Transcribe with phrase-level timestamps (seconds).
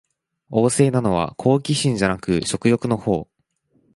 [0.49, 3.41] 旺盛なのは好奇心じゃなく食欲のほう